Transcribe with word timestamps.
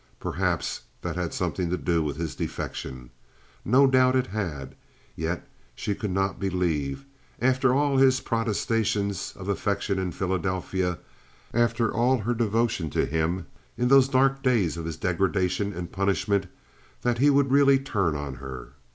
Perhaps 0.19 0.81
that 1.03 1.15
had 1.15 1.31
something 1.31 1.69
to 1.69 1.77
do 1.77 2.01
with 2.01 2.17
his 2.17 2.33
defection. 2.33 3.11
No 3.63 3.85
doubt 3.85 4.15
it 4.15 4.25
had. 4.25 4.73
Yet 5.15 5.47
she 5.75 5.93
could 5.93 6.09
not 6.09 6.39
believe, 6.39 7.05
after 7.39 7.71
all 7.75 7.97
his 7.97 8.19
protestations 8.19 9.31
of 9.37 9.47
affection 9.47 9.99
in 9.99 10.11
Philadelphia, 10.11 10.97
after 11.53 11.93
all 11.93 12.17
her 12.17 12.33
devotion 12.33 12.89
to 12.89 13.05
him 13.05 13.45
in 13.77 13.89
those 13.89 14.09
dark 14.09 14.41
days 14.41 14.75
of 14.75 14.85
his 14.85 14.97
degradation 14.97 15.71
and 15.71 15.91
punishment, 15.91 16.47
that 17.03 17.19
he 17.19 17.29
would 17.29 17.51
really 17.51 17.77
turn 17.77 18.15
on 18.15 18.33
her. 18.37 18.73